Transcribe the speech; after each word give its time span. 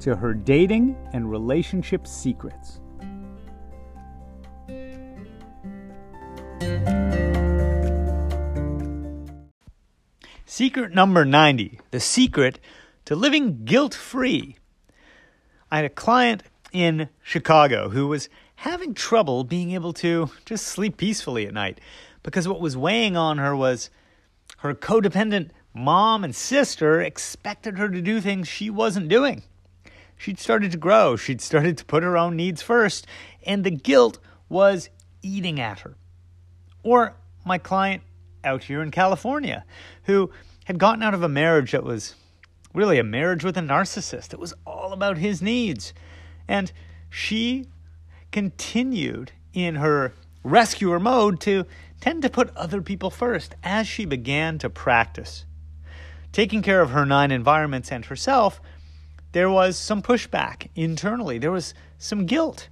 to 0.00 0.16
her 0.16 0.34
dating 0.34 0.96
and 1.12 1.30
relationship 1.30 2.06
secrets. 2.06 2.80
Secret 10.44 10.92
number 10.92 11.24
90 11.24 11.78
the 11.90 12.00
secret 12.00 12.58
to 13.04 13.14
living 13.14 13.64
guilt 13.64 13.94
free. 13.94 14.56
I 15.70 15.76
had 15.76 15.84
a 15.84 15.90
client 15.90 16.42
in 16.72 17.08
Chicago 17.22 17.88
who 17.90 18.08
was 18.08 18.28
having 18.56 18.92
trouble 18.92 19.44
being 19.44 19.72
able 19.72 19.92
to 19.94 20.30
just 20.44 20.66
sleep 20.66 20.96
peacefully 20.96 21.46
at 21.46 21.54
night 21.54 21.80
because 22.22 22.46
what 22.46 22.60
was 22.60 22.76
weighing 22.76 23.16
on 23.16 23.38
her 23.38 23.56
was 23.56 23.90
her 24.58 24.74
codependent 24.74 25.50
mom 25.74 26.24
and 26.24 26.34
sister 26.34 27.00
expected 27.00 27.78
her 27.78 27.88
to 27.88 28.02
do 28.02 28.20
things 28.20 28.48
she 28.48 28.68
wasn't 28.68 29.08
doing. 29.08 29.42
She'd 30.20 30.38
started 30.38 30.70
to 30.72 30.76
grow, 30.76 31.16
she'd 31.16 31.40
started 31.40 31.78
to 31.78 31.84
put 31.86 32.02
her 32.02 32.18
own 32.18 32.36
needs 32.36 32.60
first, 32.60 33.06
and 33.46 33.64
the 33.64 33.70
guilt 33.70 34.18
was 34.50 34.90
eating 35.22 35.58
at 35.58 35.78
her. 35.78 35.96
Or 36.82 37.16
my 37.46 37.56
client 37.56 38.02
out 38.44 38.64
here 38.64 38.82
in 38.82 38.90
California 38.90 39.64
who 40.02 40.30
had 40.66 40.78
gotten 40.78 41.02
out 41.02 41.14
of 41.14 41.22
a 41.22 41.28
marriage 41.28 41.72
that 41.72 41.84
was 41.84 42.16
really 42.74 42.98
a 42.98 43.02
marriage 43.02 43.44
with 43.44 43.56
a 43.56 43.62
narcissist. 43.62 44.34
It 44.34 44.38
was 44.38 44.52
all 44.66 44.92
about 44.92 45.16
his 45.16 45.40
needs. 45.40 45.94
And 46.46 46.70
she 47.08 47.68
continued 48.30 49.32
in 49.54 49.76
her 49.76 50.12
rescuer 50.44 51.00
mode 51.00 51.40
to 51.40 51.64
tend 52.02 52.20
to 52.24 52.28
put 52.28 52.54
other 52.54 52.82
people 52.82 53.08
first 53.08 53.54
as 53.62 53.88
she 53.88 54.04
began 54.04 54.58
to 54.58 54.68
practice. 54.68 55.46
Taking 56.30 56.60
care 56.60 56.82
of 56.82 56.90
her 56.90 57.06
nine 57.06 57.30
environments 57.30 57.90
and 57.90 58.04
herself, 58.04 58.60
there 59.32 59.50
was 59.50 59.76
some 59.76 60.02
pushback 60.02 60.68
internally. 60.74 61.38
There 61.38 61.52
was 61.52 61.74
some 61.98 62.26
guilt 62.26 62.68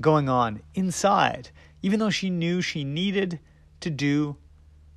going 0.00 0.28
on 0.28 0.62
inside, 0.74 1.50
even 1.82 2.00
though 2.00 2.10
she 2.10 2.30
knew 2.30 2.60
she 2.60 2.84
needed 2.84 3.38
to 3.80 3.90
do 3.90 4.36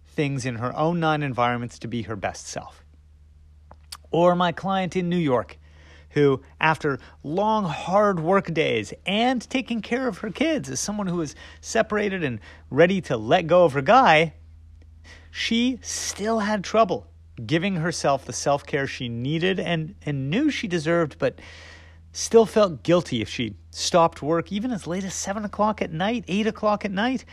things 0.08 0.46
in 0.46 0.56
her 0.56 0.76
own 0.76 1.00
nine 1.00 1.24
environments 1.24 1.80
to 1.80 1.88
be 1.88 2.04
her 2.04 2.16
best 2.16 2.48
self. 2.48 2.84
Or 4.12 4.36
my 4.36 4.52
client 4.52 4.96
in 4.96 5.10
New 5.10 5.18
York, 5.18 5.58
who, 6.12 6.42
after 6.62 7.00
long, 7.24 7.66
hard 7.66 8.20
work 8.20 8.54
days 8.54 8.94
and 9.06 9.42
taking 9.50 9.82
care 9.82 10.08
of 10.08 10.20
her 10.20 10.30
kids 10.30 10.70
as 10.70 10.80
someone 10.80 11.08
who 11.08 11.18
was 11.18 11.36
separated 11.62 12.24
and 12.24 12.40
ready 12.70 13.02
to 13.02 13.18
let 13.18 13.48
go 13.48 13.66
of 13.66 13.74
her 13.74 13.82
guy, 13.82 14.34
she 15.32 15.80
still 15.82 16.40
had 16.40 16.64
trouble 16.64 17.08
giving 17.46 17.76
herself 17.78 18.26
the 18.26 18.34
self 18.34 18.66
care 18.66 18.88
she 18.88 19.10
needed 19.10 19.60
and, 19.60 19.96
and 20.06 20.30
knew 20.30 20.50
she 20.50 20.68
deserved, 20.68 21.18
but 21.20 21.40
still 22.12 22.46
felt 22.46 22.84
guilty 22.84 23.22
if 23.22 23.30
she 23.30 23.56
stopped 23.72 24.22
work 24.22 24.52
even 24.52 24.72
as 24.72 24.86
late 24.86 25.04
as 25.04 25.14
7 25.14 25.44
o'clock 25.44 25.82
at 25.82 25.92
night, 25.92 26.24
8 26.28 26.48
o'clock 26.48 26.86
at 26.86 26.92
night, 26.92 27.26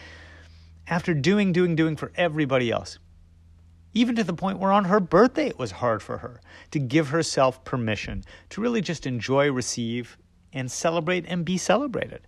after 0.87 1.15
doing, 1.15 1.53
doing, 1.53 1.77
doing 1.77 1.97
for 1.97 2.11
everybody 2.17 2.71
else. 2.71 2.99
Even 3.93 4.17
to 4.17 4.25
the 4.25 4.33
point 4.33 4.59
where 4.59 4.73
on 4.73 4.85
her 4.85 5.01
birthday 5.01 5.49
it 5.49 5.59
was 5.59 5.73
hard 5.73 6.03
for 6.03 6.19
her 6.19 6.41
to 6.71 6.79
give 6.79 7.09
herself 7.09 7.65
permission 7.65 8.25
to 8.51 8.61
really 8.61 8.81
just 8.81 9.07
enjoy, 9.07 9.51
receive, 9.51 10.17
and 10.53 10.71
celebrate 10.71 11.25
and 11.27 11.45
be 11.45 11.59
celebrated. 11.59 12.27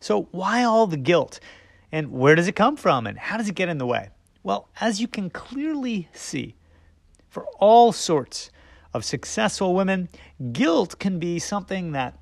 So, 0.00 0.28
why 0.32 0.64
all 0.64 0.86
the 0.86 0.98
guilt? 0.98 1.40
And 1.90 2.12
where 2.12 2.34
does 2.34 2.48
it 2.48 2.56
come 2.56 2.76
from? 2.76 3.06
And 3.06 3.18
how 3.18 3.38
does 3.38 3.48
it 3.48 3.54
get 3.54 3.68
in 3.68 3.78
the 3.78 3.86
way? 3.86 4.10
Well, 4.44 4.68
as 4.78 5.00
you 5.00 5.08
can 5.08 5.30
clearly 5.30 6.08
see, 6.12 6.54
for 7.28 7.46
all 7.58 7.92
sorts 7.92 8.50
of 8.92 9.04
successful 9.04 9.74
women, 9.74 10.10
guilt 10.52 11.00
can 11.00 11.18
be 11.18 11.40
something 11.40 11.92
that 11.92 12.16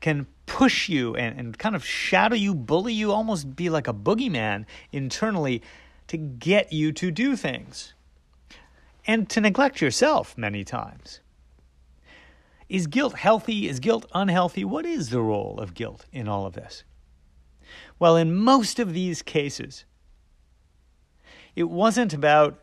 can 0.00 0.26
push 0.46 0.88
you 0.88 1.14
and, 1.14 1.38
and 1.38 1.58
kind 1.58 1.76
of 1.76 1.84
shadow 1.84 2.34
you, 2.34 2.54
bully 2.54 2.94
you, 2.94 3.12
almost 3.12 3.54
be 3.54 3.68
like 3.68 3.86
a 3.86 3.92
boogeyman 3.92 4.64
internally 4.90 5.62
to 6.08 6.16
get 6.16 6.72
you 6.72 6.90
to 6.90 7.10
do 7.10 7.36
things 7.36 7.92
and 9.06 9.28
to 9.28 9.42
neglect 9.42 9.80
yourself 9.80 10.36
many 10.38 10.64
times. 10.64 11.20
Is 12.70 12.86
guilt 12.86 13.14
healthy? 13.14 13.68
Is 13.68 13.78
guilt 13.78 14.06
unhealthy? 14.14 14.64
What 14.64 14.86
is 14.86 15.10
the 15.10 15.20
role 15.20 15.60
of 15.60 15.74
guilt 15.74 16.06
in 16.12 16.28
all 16.28 16.46
of 16.46 16.54
this? 16.54 16.82
Well, 17.98 18.16
in 18.16 18.34
most 18.34 18.78
of 18.78 18.94
these 18.94 19.20
cases, 19.22 19.84
it 21.54 21.68
wasn't 21.68 22.14
about 22.14 22.60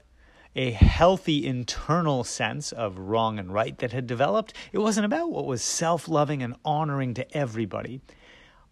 a 0.55 0.71
healthy 0.71 1.45
internal 1.45 2.23
sense 2.23 2.71
of 2.71 2.97
wrong 2.97 3.37
and 3.37 3.53
right 3.53 3.77
that 3.77 3.91
had 3.91 4.07
developed. 4.07 4.53
It 4.71 4.79
wasn't 4.79 5.05
about 5.05 5.31
what 5.31 5.45
was 5.45 5.61
self 5.61 6.07
loving 6.07 6.41
and 6.41 6.55
honoring 6.65 7.13
to 7.15 7.37
everybody. 7.37 8.01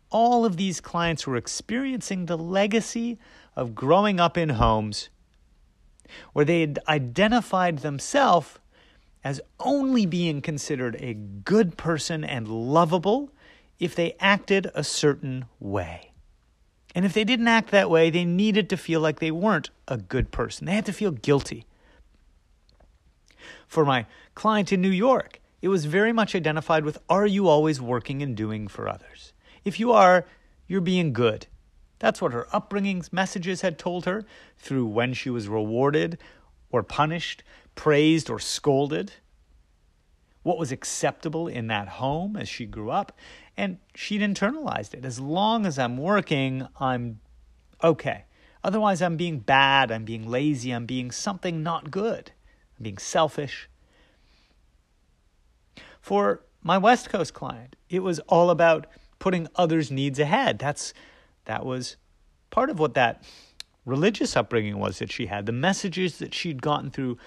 All 0.09 0.46
of 0.46 0.58
these 0.58 0.81
clients 0.81 1.28
were 1.28 1.36
experiencing 1.36 2.25
the 2.25 2.38
legacy 2.38 3.20
of 3.56 3.75
growing 3.75 4.20
up 4.20 4.38
in 4.38 4.50
homes 4.50 5.09
where 6.34 6.46
they 6.46 6.62
had 6.62 6.80
identified 6.88 7.80
themselves 7.80 8.59
as 9.24 9.42
only 9.59 10.06
being 10.06 10.42
considered 10.42 10.96
a 11.00 11.14
good 11.14 11.78
person 11.78 12.24
and 12.24 12.48
lovable 12.48 13.31
if 13.80 13.96
they 13.96 14.16
acted 14.20 14.70
a 14.75 14.84
certain 14.84 15.46
way. 15.59 16.12
And 16.95 17.03
if 17.03 17.13
they 17.13 17.25
didn't 17.25 17.50
act 17.50 17.72
that 17.72 17.89
way, 17.89 18.09
they 18.09 18.23
needed 18.23 18.69
to 18.69 18.78
feel 18.78 19.01
like 19.01 19.19
they 19.19 19.29
weren't 19.29 19.69
a 19.85 19.97
good 19.97 20.31
person. 20.31 20.66
They 20.66 20.73
had 20.73 20.85
to 20.85 20.94
feel 20.94 21.11
guilty. 21.11 21.66
For 23.67 23.83
my 23.83 24.06
client 24.33 24.72
in 24.72 24.81
New 24.81 24.89
York, 24.89 25.41
it 25.61 25.67
was 25.67 25.85
very 25.85 26.13
much 26.13 26.33
identified 26.33 26.85
with 26.85 26.97
Are 27.09 27.28
you 27.28 27.50
always 27.50 27.81
working 27.81 28.22
and 28.22 28.35
doing 28.35 28.69
for 28.69 28.88
others? 28.88 29.33
If 29.66 29.78
you 29.78 29.91
are, 29.91 30.25
you're 30.67 30.79
being 30.79 31.11
good. 31.11 31.47
That's 32.00 32.22
what 32.22 32.31
her 32.31 32.47
upbringing's 32.53 33.12
messages 33.12 33.62
had 33.62 33.77
told 33.77 34.06
her 34.06 34.23
through 34.57 34.85
when 34.85 35.13
she 35.13 35.29
was 35.29 35.50
rewarded 35.50 36.17
or 36.72 36.81
punished, 36.81 37.44
praised 37.75 38.29
or 38.29 38.39
scolded. 38.39 39.13
What 40.45 40.59
was 40.59 40.72
acceptable 40.72 41.47
in 41.47 41.66
that 41.67 41.88
home 41.88 42.38
as 42.38 42.47
she 42.47 42.67
grew 42.67 42.91
up. 42.91 43.17
And 43.57 43.79
she'd 43.95 44.22
internalized 44.22 44.94
it. 44.94 45.03
As 45.03 45.19
long 45.19 45.66
as 45.66 45.79
I'm 45.79 45.97
working, 45.97 46.67
I'm 46.79 47.19
okay. 47.83 48.25
Otherwise, 48.63 49.01
I'm 49.01 49.17
being 49.17 49.39
bad, 49.39 49.91
I'm 49.91 50.06
being 50.06 50.29
lazy, 50.29 50.69
I'm 50.69 50.85
being 50.85 51.09
something 51.09 51.63
not 51.63 51.89
good, 51.89 52.31
I'm 52.78 52.83
being 52.83 53.00
selfish. 53.00 53.67
For 56.00 56.44
my 56.62 56.77
West 56.77 57.09
Coast 57.09 57.33
client, 57.33 57.75
it 57.89 58.03
was 58.03 58.19
all 58.27 58.51
about 58.51 58.85
putting 59.17 59.47
others' 59.56 59.89
needs 59.89 60.19
ahead. 60.19 60.59
That's 60.59 60.94
that 61.45 61.66
was 61.66 61.97
part 62.51 62.69
of 62.69 62.77
what 62.77 62.94
that 62.94 63.23
religious 63.83 64.38
upbringing 64.38 64.77
was 64.77 65.00
that 65.00 65.12
she 65.12 65.25
had. 65.25 65.47
The 65.47 65.51
messages 65.51 66.19
that 66.19 66.35
she'd 66.35 66.62
gotten 66.62 66.91
through 66.91 67.17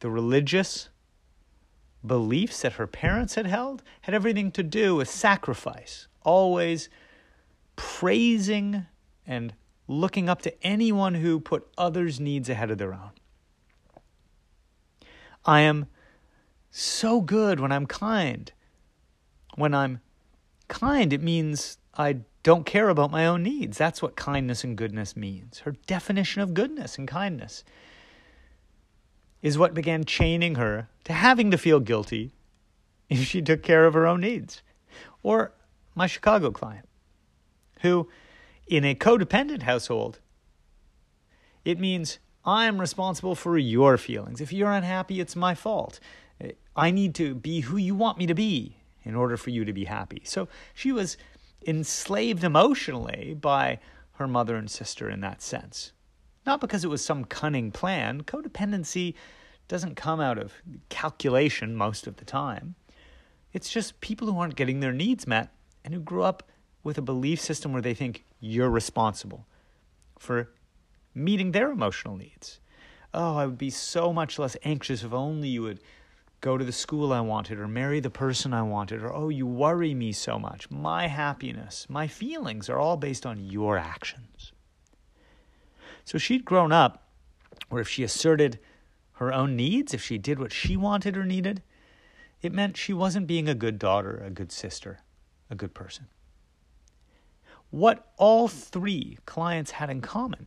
the 0.00 0.10
religious 0.10 0.88
beliefs 2.06 2.62
that 2.62 2.74
her 2.74 2.86
parents 2.86 3.34
had 3.34 3.46
held 3.46 3.82
had 4.02 4.14
everything 4.14 4.50
to 4.52 4.62
do 4.62 4.96
with 4.96 5.08
sacrifice, 5.08 6.06
always 6.22 6.88
praising 7.76 8.86
and 9.26 9.54
looking 9.88 10.28
up 10.28 10.42
to 10.42 10.66
anyone 10.66 11.14
who 11.14 11.40
put 11.40 11.66
others' 11.76 12.20
needs 12.20 12.48
ahead 12.48 12.70
of 12.70 12.78
their 12.78 12.92
own. 12.92 13.10
I 15.44 15.60
am 15.60 15.86
so 16.70 17.20
good 17.20 17.60
when 17.60 17.72
I'm 17.72 17.86
kind. 17.86 18.50
When 19.56 19.74
I'm 19.74 20.00
kind, 20.68 21.12
it 21.12 21.22
means 21.22 21.78
I 21.96 22.18
don't 22.42 22.66
care 22.66 22.88
about 22.88 23.10
my 23.10 23.26
own 23.26 23.42
needs. 23.42 23.78
That's 23.78 24.02
what 24.02 24.16
kindness 24.16 24.64
and 24.64 24.76
goodness 24.76 25.16
means. 25.16 25.60
Her 25.60 25.72
definition 25.86 26.42
of 26.42 26.54
goodness 26.54 26.98
and 26.98 27.06
kindness 27.06 27.64
is 29.44 29.58
what 29.58 29.74
began 29.74 30.04
chaining 30.04 30.54
her 30.54 30.88
to 31.04 31.12
having 31.12 31.50
to 31.50 31.58
feel 31.58 31.78
guilty 31.78 32.32
if 33.10 33.22
she 33.24 33.42
took 33.42 33.62
care 33.62 33.84
of 33.84 33.92
her 33.92 34.06
own 34.06 34.22
needs. 34.22 34.62
Or 35.22 35.52
my 35.94 36.06
Chicago 36.06 36.50
client, 36.50 36.88
who, 37.82 38.08
in 38.66 38.84
a 38.84 38.94
codependent 38.94 39.62
household, 39.62 40.18
it 41.62 41.78
means 41.78 42.18
I'm 42.46 42.80
responsible 42.80 43.34
for 43.34 43.58
your 43.58 43.98
feelings. 43.98 44.40
If 44.40 44.50
you're 44.50 44.72
unhappy, 44.72 45.20
it's 45.20 45.36
my 45.36 45.54
fault. 45.54 46.00
I 46.74 46.90
need 46.90 47.14
to 47.16 47.34
be 47.34 47.60
who 47.60 47.76
you 47.76 47.94
want 47.94 48.16
me 48.16 48.26
to 48.26 48.34
be. 48.34 48.78
in 49.04 49.14
order 49.14 49.36
for 49.36 49.50
you 49.50 49.64
to 49.64 49.72
be 49.72 49.84
happy. 49.84 50.22
So 50.24 50.48
she 50.72 50.90
was 50.90 51.16
enslaved 51.66 52.42
emotionally 52.42 53.36
by 53.38 53.78
her 54.12 54.26
mother 54.26 54.56
and 54.56 54.70
sister 54.70 55.08
in 55.08 55.20
that 55.20 55.42
sense. 55.42 55.92
Not 56.46 56.60
because 56.60 56.84
it 56.84 56.90
was 56.90 57.04
some 57.04 57.24
cunning 57.24 57.70
plan. 57.70 58.22
Codependency 58.22 59.14
doesn't 59.68 59.94
come 59.94 60.20
out 60.20 60.38
of 60.38 60.52
calculation 60.88 61.74
most 61.74 62.06
of 62.06 62.16
the 62.16 62.24
time. 62.24 62.74
It's 63.52 63.70
just 63.70 64.00
people 64.00 64.30
who 64.30 64.38
aren't 64.38 64.56
getting 64.56 64.80
their 64.80 64.92
needs 64.92 65.26
met 65.26 65.50
and 65.84 65.94
who 65.94 66.00
grew 66.00 66.22
up 66.22 66.50
with 66.82 66.98
a 66.98 67.02
belief 67.02 67.40
system 67.40 67.72
where 67.72 67.82
they 67.82 67.94
think 67.94 68.24
you're 68.40 68.70
responsible 68.70 69.46
for 70.18 70.50
meeting 71.14 71.52
their 71.52 71.70
emotional 71.70 72.16
needs. 72.16 72.60
Oh, 73.14 73.36
I 73.36 73.46
would 73.46 73.58
be 73.58 73.70
so 73.70 74.12
much 74.12 74.38
less 74.38 74.56
anxious 74.64 75.04
if 75.04 75.12
only 75.12 75.48
you 75.48 75.62
would 75.62 75.80
go 76.40 76.58
to 76.58 76.64
the 76.64 76.72
school 76.72 77.12
I 77.12 77.20
wanted 77.20 77.58
or 77.58 77.68
marry 77.68 78.00
the 78.00 78.10
person 78.10 78.52
I 78.52 78.62
wanted 78.62 79.02
or 79.02 79.14
oh, 79.14 79.28
you 79.30 79.46
worry 79.46 79.94
me 79.94 80.12
so 80.12 80.38
much. 80.38 80.70
My 80.70 81.06
happiness, 81.06 81.86
my 81.88 82.06
feelings 82.06 82.68
are 82.68 82.78
all 82.78 82.96
based 82.98 83.24
on 83.24 83.38
your 83.38 83.78
actions. 83.78 84.52
So 86.04 86.18
she'd 86.18 86.44
grown 86.44 86.72
up 86.72 87.08
where 87.68 87.80
if 87.80 87.88
she 87.88 88.02
asserted 88.02 88.58
her 89.14 89.32
own 89.32 89.56
needs, 89.56 89.94
if 89.94 90.02
she 90.02 90.18
did 90.18 90.38
what 90.38 90.52
she 90.52 90.76
wanted 90.76 91.16
or 91.16 91.24
needed, 91.24 91.62
it 92.42 92.52
meant 92.52 92.76
she 92.76 92.92
wasn't 92.92 93.26
being 93.26 93.48
a 93.48 93.54
good 93.54 93.78
daughter, 93.78 94.22
a 94.24 94.30
good 94.30 94.52
sister, 94.52 95.00
a 95.50 95.54
good 95.54 95.72
person. 95.74 96.06
What 97.70 98.12
all 98.16 98.48
three 98.48 99.18
clients 99.26 99.72
had 99.72 99.90
in 99.90 100.00
common 100.00 100.46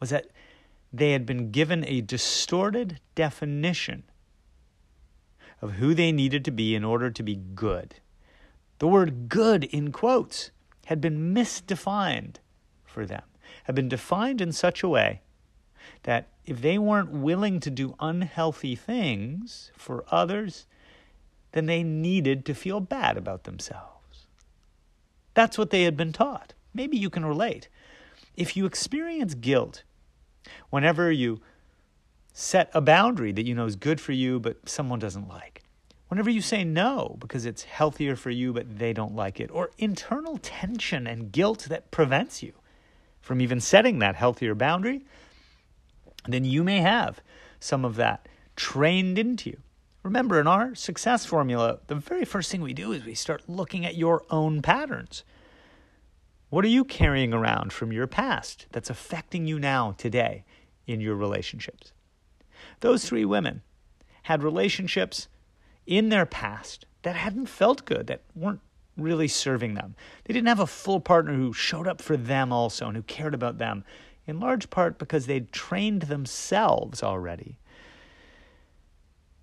was 0.00 0.10
that 0.10 0.28
they 0.92 1.12
had 1.12 1.26
been 1.26 1.50
given 1.50 1.84
a 1.86 2.00
distorted 2.00 3.00
definition 3.14 4.04
of 5.60 5.72
who 5.72 5.94
they 5.94 6.12
needed 6.12 6.44
to 6.44 6.50
be 6.50 6.74
in 6.74 6.84
order 6.84 7.10
to 7.10 7.22
be 7.22 7.36
good. 7.36 7.96
The 8.78 8.88
word 8.88 9.28
good, 9.28 9.64
in 9.64 9.92
quotes, 9.92 10.50
had 10.86 11.00
been 11.00 11.32
misdefined 11.34 12.36
for 12.84 13.06
them, 13.06 13.22
had 13.64 13.74
been 13.74 13.88
defined 13.88 14.40
in 14.40 14.52
such 14.52 14.82
a 14.82 14.88
way 14.88 15.20
that 16.04 16.28
if 16.44 16.60
they 16.60 16.78
weren't 16.78 17.10
willing 17.10 17.60
to 17.60 17.70
do 17.70 17.94
unhealthy 18.00 18.74
things 18.74 19.70
for 19.76 20.04
others, 20.10 20.66
then 21.52 21.66
they 21.66 21.82
needed 21.82 22.44
to 22.46 22.54
feel 22.54 22.80
bad 22.80 23.16
about 23.16 23.44
themselves. 23.44 24.26
That's 25.34 25.56
what 25.56 25.70
they 25.70 25.84
had 25.84 25.96
been 25.96 26.12
taught. 26.12 26.54
Maybe 26.74 26.96
you 26.96 27.10
can 27.10 27.24
relate. 27.24 27.68
If 28.36 28.56
you 28.56 28.66
experience 28.66 29.34
guilt 29.34 29.84
whenever 30.70 31.12
you 31.12 31.40
set 32.32 32.70
a 32.74 32.80
boundary 32.80 33.30
that 33.32 33.46
you 33.46 33.54
know 33.54 33.66
is 33.66 33.76
good 33.76 34.00
for 34.00 34.12
you 34.12 34.40
but 34.40 34.68
someone 34.68 34.98
doesn't 34.98 35.28
like, 35.28 35.62
whenever 36.08 36.30
you 36.30 36.40
say 36.40 36.64
no 36.64 37.16
because 37.20 37.46
it's 37.46 37.62
healthier 37.62 38.16
for 38.16 38.30
you 38.30 38.52
but 38.52 38.78
they 38.78 38.92
don't 38.92 39.14
like 39.14 39.38
it, 39.38 39.50
or 39.52 39.70
internal 39.78 40.38
tension 40.38 41.06
and 41.06 41.30
guilt 41.30 41.66
that 41.68 41.90
prevents 41.90 42.42
you 42.42 42.54
from 43.22 43.40
even 43.40 43.60
setting 43.60 44.00
that 44.00 44.16
healthier 44.16 44.54
boundary, 44.54 45.04
then 46.28 46.44
you 46.44 46.62
may 46.62 46.78
have 46.78 47.20
some 47.58 47.84
of 47.84 47.96
that 47.96 48.28
trained 48.56 49.18
into 49.18 49.50
you. 49.50 49.58
Remember, 50.02 50.40
in 50.40 50.48
our 50.48 50.74
success 50.74 51.24
formula, 51.24 51.78
the 51.86 51.94
very 51.94 52.24
first 52.24 52.50
thing 52.50 52.60
we 52.60 52.74
do 52.74 52.90
is 52.92 53.04
we 53.04 53.14
start 53.14 53.48
looking 53.48 53.86
at 53.86 53.96
your 53.96 54.24
own 54.30 54.60
patterns. 54.60 55.22
What 56.50 56.64
are 56.64 56.68
you 56.68 56.84
carrying 56.84 57.32
around 57.32 57.72
from 57.72 57.92
your 57.92 58.08
past 58.08 58.66
that's 58.72 58.90
affecting 58.90 59.46
you 59.46 59.58
now, 59.58 59.94
today, 59.96 60.44
in 60.86 61.00
your 61.00 61.14
relationships? 61.14 61.92
Those 62.80 63.04
three 63.04 63.24
women 63.24 63.62
had 64.24 64.42
relationships 64.42 65.28
in 65.86 66.08
their 66.08 66.26
past 66.26 66.84
that 67.02 67.16
hadn't 67.16 67.46
felt 67.46 67.84
good, 67.84 68.08
that 68.08 68.22
weren't 68.34 68.60
really 68.96 69.28
serving 69.28 69.74
them. 69.74 69.94
They 70.24 70.34
didn't 70.34 70.48
have 70.48 70.60
a 70.60 70.66
full 70.66 71.00
partner 71.00 71.34
who 71.34 71.52
showed 71.52 71.88
up 71.88 72.00
for 72.00 72.16
them 72.16 72.52
also 72.52 72.86
and 72.86 72.96
who 72.96 73.02
cared 73.02 73.34
about 73.34 73.58
them, 73.58 73.84
in 74.26 74.40
large 74.40 74.70
part 74.70 74.98
because 74.98 75.26
they'd 75.26 75.52
trained 75.52 76.02
themselves 76.02 77.02
already 77.02 77.58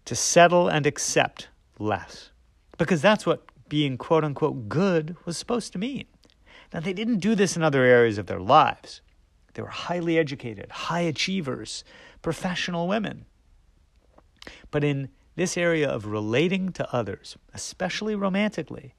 to 0.06 0.16
settle 0.16 0.68
and 0.68 0.86
accept 0.86 1.50
less. 1.78 2.32
Because 2.78 3.02
that's 3.02 3.26
what 3.26 3.44
being 3.68 3.98
quote 3.98 4.24
unquote 4.24 4.70
good 4.70 5.16
was 5.26 5.38
supposed 5.38 5.74
to 5.74 5.80
mean. 5.80 6.06
Now, 6.74 6.80
they 6.80 6.94
didn't 6.94 7.18
do 7.18 7.36
this 7.36 7.56
in 7.56 7.64
other 7.64 7.84
areas 7.84 8.18
of 8.18 8.28
their 8.28 8.40
lives. 8.40 9.02
They 9.54 9.62
were 9.62 9.70
highly 9.70 10.18
educated, 10.18 10.72
high 10.72 11.02
achievers, 11.02 11.84
professional 12.22 12.88
women. 12.88 13.26
But 14.72 14.84
in 14.84 15.10
this 15.36 15.58
area 15.58 15.90
of 15.90 16.06
relating 16.06 16.72
to 16.74 16.94
others, 16.94 17.38
especially 17.54 18.16
romantically, 18.16 18.94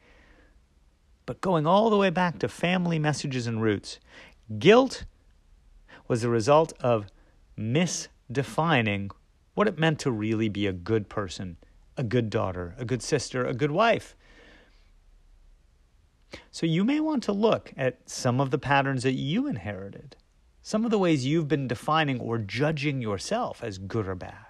but 1.31 1.41
going 1.41 1.65
all 1.65 1.91
the 1.91 1.97
way 1.97 2.11
back 2.11 2.41
to 2.41 2.49
family 2.49 2.99
messages 2.99 3.47
and 3.47 3.63
roots, 3.63 4.01
guilt 4.59 5.05
was 6.09 6.23
the 6.23 6.29
result 6.29 6.73
of 6.81 7.07
misdefining 7.57 9.09
what 9.55 9.69
it 9.69 9.79
meant 9.79 10.01
to 10.01 10.11
really 10.11 10.49
be 10.49 10.67
a 10.67 10.73
good 10.73 11.09
person, 11.09 11.57
a 11.97 12.03
good 12.03 12.31
daughter, 12.31 12.75
a 12.79 12.85
good 12.85 13.01
sister, 13.01 13.47
a 13.47 13.55
good 13.55 13.71
wife. 13.71 14.17
So 16.51 16.67
you 16.67 16.83
may 16.83 16.99
want 16.99 17.23
to 17.23 17.33
look 17.33 17.73
at 17.77 18.11
some 18.11 18.41
of 18.41 18.51
the 18.51 18.59
patterns 18.59 19.05
that 19.05 19.13
you 19.13 19.47
inherited, 19.47 20.17
some 20.63 20.85
of 20.85 20.91
the 20.91 20.99
ways 20.99 21.27
you've 21.27 21.47
been 21.47 21.69
defining 21.69 22.19
or 22.19 22.39
judging 22.39 23.01
yourself 23.01 23.63
as 23.63 23.79
good 23.79 24.09
or 24.09 24.17
bad, 24.17 24.47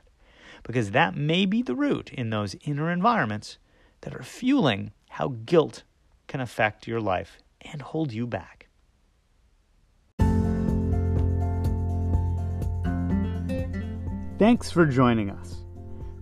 because 0.62 0.92
that 0.92 1.14
may 1.14 1.44
be 1.44 1.60
the 1.60 1.74
root 1.74 2.10
in 2.14 2.30
those 2.30 2.56
inner 2.64 2.90
environments 2.90 3.58
that 4.00 4.14
are 4.14 4.22
fueling 4.22 4.92
how 5.10 5.34
guilt 5.44 5.82
can 6.30 6.40
affect 6.40 6.86
your 6.86 7.00
life 7.00 7.38
and 7.60 7.82
hold 7.82 8.12
you 8.12 8.24
back. 8.24 8.68
Thanks 14.38 14.70
for 14.70 14.86
joining 14.86 15.28
us. 15.28 15.56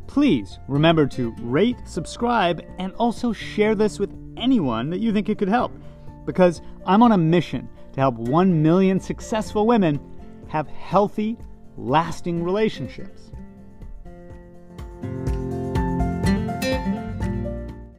Please 0.06 0.58
remember 0.66 1.06
to 1.08 1.34
rate, 1.40 1.76
subscribe, 1.84 2.64
and 2.78 2.93
also 2.94 3.32
share 3.32 3.75
this 3.75 3.99
with 3.99 4.10
anyone 4.38 4.88
that 4.90 4.99
you 4.99 5.12
think 5.12 5.28
it 5.28 5.38
could 5.38 5.49
help. 5.49 5.72
Because 6.25 6.62
I'm 6.87 7.02
on 7.02 7.12
a 7.12 7.19
mission 7.19 7.69
to 7.93 8.00
help 8.00 8.14
1 8.16 8.62
million 8.62 8.99
successful 8.99 9.66
women 9.66 10.00
have 10.49 10.69
healthy, 10.69 11.37
lasting 11.76 12.43
relationships. 12.43 13.31